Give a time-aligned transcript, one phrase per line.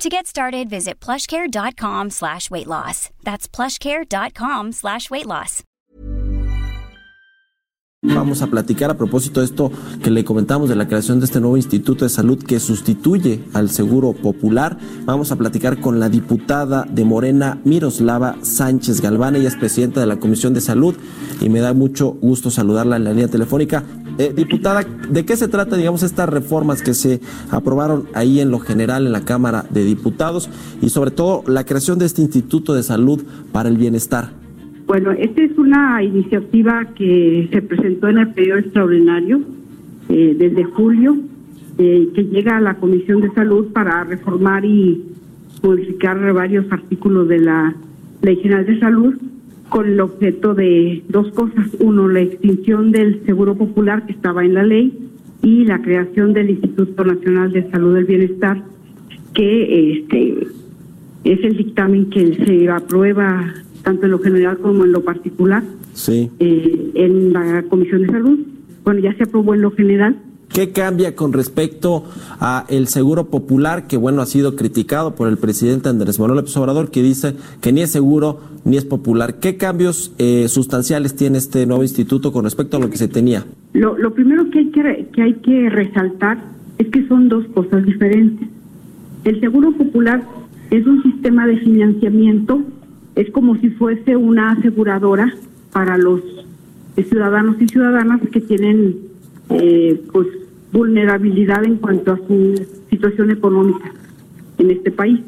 [0.00, 3.10] To get started, visit plushcare.com slash weight loss.
[3.22, 5.62] That's plushcare.com slash weight loss.
[8.02, 9.70] Vamos a platicar a propósito de esto
[10.02, 13.68] que le comentamos de la creación de este nuevo Instituto de Salud que sustituye al
[13.68, 14.78] Seguro Popular.
[15.04, 19.36] Vamos a platicar con la diputada de Morena, Miroslava Sánchez Galván.
[19.36, 20.94] Ella es presidenta de la Comisión de Salud
[21.42, 23.84] y me da mucho gusto saludarla en la línea telefónica.
[24.18, 28.58] Eh, diputada, ¿de qué se trata, digamos, estas reformas que se aprobaron ahí en lo
[28.58, 30.50] general en la Cámara de Diputados
[30.82, 34.30] y sobre todo la creación de este Instituto de Salud para el Bienestar?
[34.86, 39.40] Bueno, esta es una iniciativa que se presentó en el periodo extraordinario
[40.08, 41.16] eh, desde julio,
[41.78, 45.02] eh, que llega a la Comisión de Salud para reformar y
[45.62, 47.74] modificar varios artículos de la
[48.22, 49.14] Ley General de Salud
[49.70, 51.68] con el objeto de dos cosas.
[51.78, 54.92] Uno, la extinción del Seguro Popular que estaba en la ley
[55.42, 58.62] y la creación del Instituto Nacional de Salud del Bienestar,
[59.32, 60.46] que este
[61.24, 65.62] es el dictamen que se aprueba tanto en lo general como en lo particular
[65.94, 66.30] Sí.
[66.40, 68.38] eh, en la Comisión de Salud.
[68.84, 70.16] Bueno, ya se aprobó en lo general.
[70.52, 72.04] ¿Qué cambia con respecto
[72.40, 76.56] a el seguro popular que bueno ha sido criticado por el presidente Andrés Manuel López
[76.56, 79.38] Obrador que dice que ni es seguro ni es popular?
[79.38, 83.44] ¿Qué cambios eh, sustanciales tiene este nuevo instituto con respecto a lo que se tenía?
[83.74, 86.42] Lo, lo primero que hay que, que hay que resaltar
[86.78, 88.48] es que son dos cosas diferentes.
[89.22, 90.24] El Seguro Popular
[90.70, 92.60] es un sistema de financiamiento,
[93.14, 95.32] es como si fuese una aseguradora
[95.72, 96.22] para los
[96.96, 98.96] ciudadanos y ciudadanas que tienen
[99.50, 100.26] eh, pues
[100.72, 103.92] vulnerabilidad en cuanto a su situación económica
[104.58, 105.20] en este país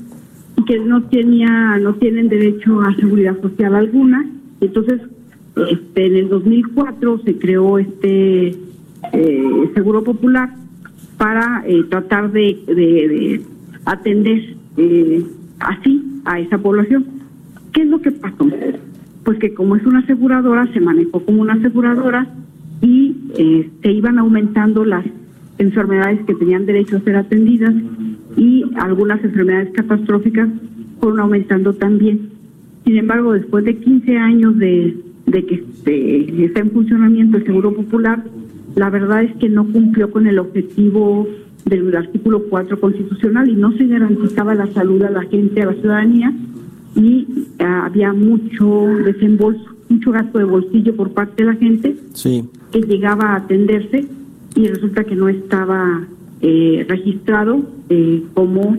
[0.56, 4.24] y que no tenía no tienen derecho a seguridad social alguna.
[4.60, 5.00] Entonces
[5.70, 8.48] este, en el 2004 se creó este
[9.12, 10.54] eh, seguro popular
[11.18, 13.42] para eh, tratar de, de- de
[13.84, 15.24] atender eh,
[15.60, 17.04] así a esa población.
[17.72, 18.46] Qué es lo que pasó
[19.24, 22.26] pues que como es una aseguradora se manejó como una aseguradora
[22.80, 25.04] y eh, se iban aumentando las
[25.58, 27.74] enfermedades que tenían derecho a ser atendidas
[28.36, 30.48] y algunas enfermedades catastróficas
[31.00, 32.30] fueron aumentando también.
[32.84, 34.96] Sin embargo, después de 15 años de,
[35.26, 38.24] de que este, está en funcionamiento el Seguro Popular,
[38.74, 41.28] la verdad es que no cumplió con el objetivo
[41.66, 45.74] del artículo 4 constitucional y no se garantizaba la salud a la gente, a la
[45.74, 46.32] ciudadanía,
[46.96, 47.26] y
[47.60, 52.44] ah, había mucho desembolso, mucho gasto de bolsillo por parte de la gente Sí.
[52.72, 54.06] que llegaba a atenderse
[54.54, 56.06] y resulta que no estaba
[56.40, 58.76] eh, registrado eh, como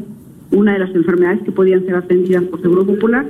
[0.51, 3.25] una de las enfermedades que podían ser atendidas por Seguro Popular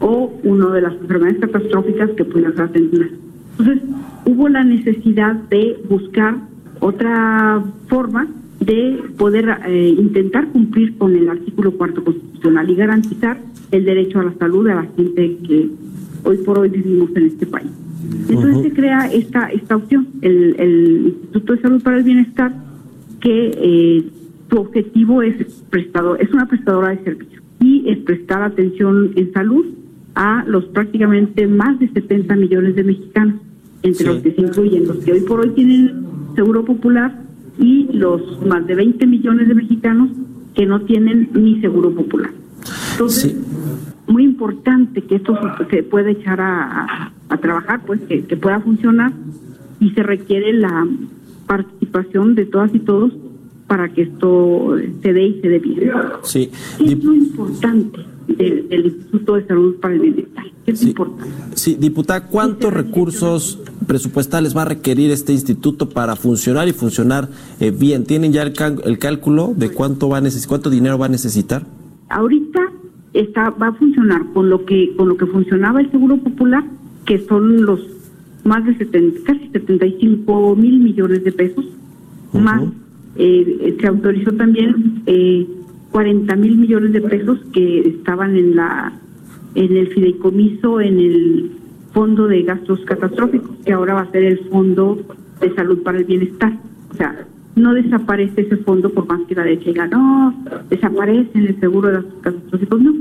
[0.00, 3.10] o una de las enfermedades catastróficas que podían ser atendidas.
[3.58, 3.82] Entonces,
[4.24, 6.36] hubo la necesidad de buscar
[6.80, 8.28] otra forma
[8.60, 13.38] de poder eh, intentar cumplir con el artículo cuarto constitucional y garantizar
[13.70, 15.68] el derecho a la salud de la gente que
[16.24, 17.70] hoy por hoy vivimos en este país.
[18.28, 22.54] Entonces se crea esta esta opción, el, el Instituto de Salud para el Bienestar,
[23.20, 24.04] que eh,
[24.50, 25.34] su objetivo es
[25.70, 29.64] prestador, es una prestadora de servicios y es prestar atención en salud
[30.14, 33.36] a los prácticamente más de 70 millones de mexicanos,
[33.82, 34.04] entre Sí.
[34.04, 36.04] los que se incluyen los que hoy por hoy tienen
[36.36, 37.20] seguro popular
[37.58, 40.10] y los más de 20 millones de mexicanos
[40.54, 42.30] que no tienen ni seguro popular.
[42.92, 43.38] Entonces, Sí.
[44.12, 48.60] muy importante que esto se- se pueda echar a, a- trabajar, pues que, que pueda
[48.60, 49.12] funcionar
[49.80, 50.86] y se requiere la
[51.46, 53.12] participación de todas y todos
[53.66, 55.90] para que esto se dé y se dé bien.
[56.22, 56.50] Sí.
[56.78, 60.44] ¿Qué Dip- es lo importante del, del Instituto de Salud para el Bienestar?
[60.64, 60.88] ¿Qué es Sí.
[60.88, 61.24] importante?
[61.54, 67.28] Sí, diputada, ¿cuántos recursos presupuestales va a requerir este instituto para funcionar y funcionar
[67.60, 68.04] eh, bien?
[68.04, 68.52] ¿Tienen ya el,
[68.84, 71.64] el cálculo de cuánto va a cuánto dinero va a necesitar?
[72.08, 72.60] Ahorita
[73.12, 76.64] está va a funcionar con lo que con lo que funcionaba el Seguro Popular,
[77.04, 77.80] que son los
[78.44, 81.64] más de 70, casi 75 mil millones de pesos,
[82.32, 82.62] más
[83.16, 85.46] eh, se autorizó también eh,
[85.92, 88.92] 40 mil millones de pesos que estaban en la
[89.54, 91.50] en el fideicomiso, en el
[91.92, 94.98] fondo de gastos catastróficos, que ahora va a ser el fondo
[95.40, 96.58] de salud para el bienestar.
[96.90, 97.24] O sea,
[97.54, 100.34] no desaparece ese fondo por más que la derecha diga, no,
[100.68, 102.94] desaparece en el seguro de gastos catastróficos, no.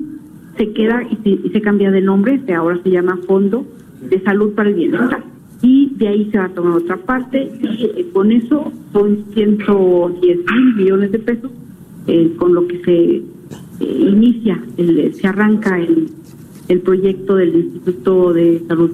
[0.58, 3.66] Se queda y se, y se cambia de nombre, ahora se llama Fondo
[4.10, 5.24] de salud para el bienestar.
[5.62, 10.22] Y de ahí se va a tomar otra parte y eh, con eso son 110
[10.22, 11.52] mil millones de pesos
[12.08, 13.24] eh, con lo que se eh,
[13.80, 16.10] inicia, el, se arranca el,
[16.68, 18.92] el proyecto del Instituto de Salud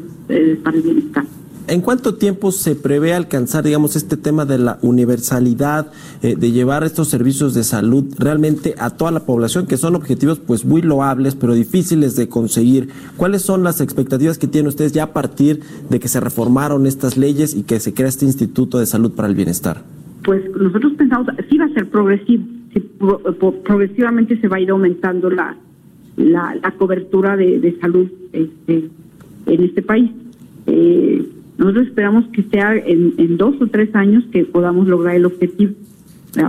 [0.64, 1.26] para el Bienestar.
[1.70, 5.92] ¿En cuánto tiempo se prevé alcanzar, digamos, este tema de la universalidad,
[6.24, 10.40] eh, de llevar estos servicios de salud realmente a toda la población, que son objetivos
[10.40, 12.90] pues muy loables, pero difíciles de conseguir?
[13.18, 15.60] ¿Cuáles son las expectativas que tienen ustedes ya a partir
[15.92, 19.28] de que se reformaron estas leyes y que se crea este Instituto de Salud para
[19.28, 19.84] el Bienestar?
[20.24, 22.46] Pues nosotros pensamos, sí va a ser progresivo,
[23.64, 25.56] progresivamente se va a ir aumentando la,
[26.18, 28.90] la, cobertura de, salud este,
[29.46, 30.10] en este país.
[30.66, 31.28] Eh,
[31.60, 35.74] nosotros esperamos que sea en, dos o tres años que podamos lograr el objetivo,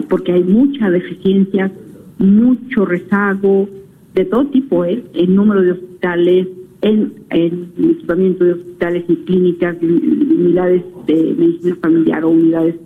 [0.09, 1.73] porque hay mucha deficiencia,
[2.19, 3.69] mucho rezago
[4.15, 5.03] de todo tipo, ¿eh?
[5.15, 6.47] en número de hospitales,
[6.83, 12.77] en, equipamiento de hospitales y clínicas, unidades de medicina familiar o unidades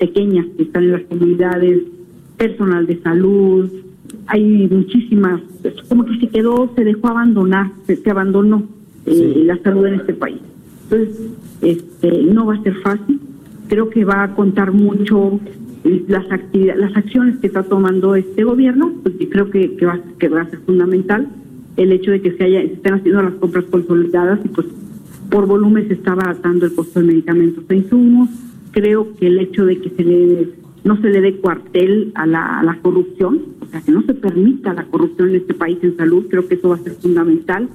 [0.00, 1.82] pequeñas que están en las comunidades,
[2.36, 3.70] personal de salud,
[4.26, 5.40] hay muchísimas,
[5.88, 8.64] como que se quedó, se dejó abandonar, se, abandonó
[9.06, 10.38] eh, la salud en este país.
[10.90, 13.20] Entonces, este, no va a ser fácil.
[13.68, 15.38] Creo que va a contar mucho
[16.08, 20.50] las actividades, las acciones que está tomando este gobierno, porque creo que, que va a
[20.50, 21.28] ser fundamental
[21.76, 24.66] el hecho de que se, haya, se estén haciendo las compras consolidadas y pues
[25.30, 28.28] por volumen se está abaratando el costo de medicamentos e insumos.
[28.72, 30.48] Creo que el hecho de que se le
[30.82, 34.14] no se le dé cuartel a la, a la corrupción, o sea, que no se
[34.14, 37.68] permita la corrupción en este país en salud, creo que eso va a ser fundamental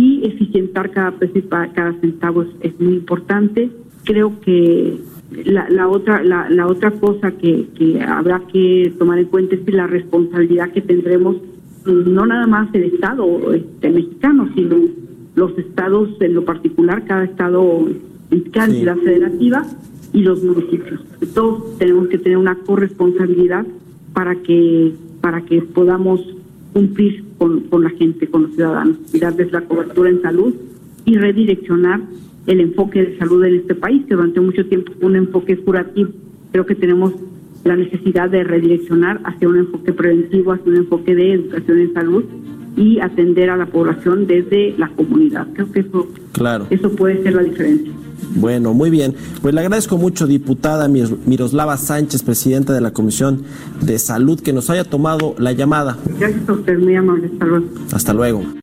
[0.00, 3.68] y eficientar cada peso y cada centavo es, muy importante.
[4.04, 4.98] Creo que
[5.44, 9.74] la, la otra la, la, otra cosa que, que habrá que tomar en cuenta es
[9.74, 11.36] la responsabilidad que tendremos
[11.84, 14.76] no nada más el Estado este, mexicano, sino
[15.34, 17.88] los estados en lo particular, cada estado
[18.30, 19.66] fiscal y la federativa
[20.14, 21.00] y los municipios.
[21.34, 23.66] Todos tenemos que tener una corresponsabilidad
[24.14, 26.20] para que para que podamos
[26.72, 30.54] cumplir con, con la gente, con los ciudadanos, y darles la cobertura en salud
[31.06, 32.02] y redireccionar
[32.46, 36.10] el enfoque de salud en este país, que durante mucho tiempo fue un enfoque curativo.
[36.52, 37.14] Creo que tenemos
[37.64, 42.24] la necesidad de redireccionar hacia un enfoque preventivo, hacia un enfoque de educación en salud
[42.76, 45.48] y atender a la población desde la comunidad.
[45.54, 46.66] Creo que eso, claro.
[46.68, 47.90] eso puede ser la diferencia.
[48.34, 49.14] Bueno, muy bien.
[49.42, 53.42] Pues le agradezco mucho, diputada Miroslava Sánchez, presidenta de la Comisión
[53.80, 55.96] de Salud, que nos haya tomado la llamada.
[56.18, 57.30] Gracias a usted, muy amable.
[57.32, 57.66] Hasta luego.
[57.92, 58.60] Hasta luego.